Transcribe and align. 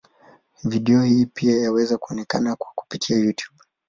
Video 0.63 1.03
hii 1.03 1.25
pia 1.25 1.59
yaweza 1.61 1.97
kuonekana 1.97 2.55
kwa 2.55 2.71
kupitia 2.75 3.17
Youtube. 3.17 3.59